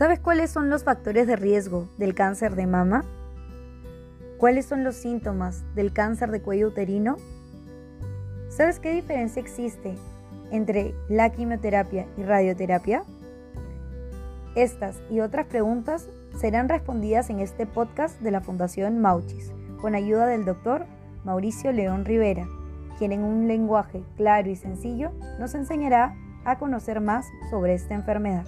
¿Sabes 0.00 0.18
cuáles 0.18 0.50
son 0.50 0.70
los 0.70 0.84
factores 0.84 1.26
de 1.26 1.36
riesgo 1.36 1.86
del 1.98 2.14
cáncer 2.14 2.56
de 2.56 2.66
mama? 2.66 3.04
¿Cuáles 4.38 4.64
son 4.64 4.82
los 4.82 4.96
síntomas 4.96 5.62
del 5.74 5.92
cáncer 5.92 6.30
de 6.30 6.40
cuello 6.40 6.68
uterino? 6.68 7.18
¿Sabes 8.48 8.80
qué 8.80 8.94
diferencia 8.94 9.42
existe 9.42 9.94
entre 10.50 10.94
la 11.10 11.28
quimioterapia 11.28 12.06
y 12.16 12.22
radioterapia? 12.22 13.02
Estas 14.54 15.02
y 15.10 15.20
otras 15.20 15.44
preguntas 15.48 16.08
serán 16.34 16.70
respondidas 16.70 17.28
en 17.28 17.40
este 17.40 17.66
podcast 17.66 18.18
de 18.22 18.30
la 18.30 18.40
Fundación 18.40 19.02
Mauchis, 19.02 19.52
con 19.82 19.94
ayuda 19.94 20.26
del 20.26 20.46
doctor 20.46 20.86
Mauricio 21.24 21.72
León 21.72 22.06
Rivera, 22.06 22.48
quien 22.98 23.12
en 23.12 23.22
un 23.22 23.48
lenguaje 23.48 24.02
claro 24.16 24.48
y 24.48 24.56
sencillo 24.56 25.10
nos 25.38 25.54
enseñará 25.54 26.14
a 26.46 26.58
conocer 26.58 27.02
más 27.02 27.26
sobre 27.50 27.74
esta 27.74 27.92
enfermedad. 27.92 28.46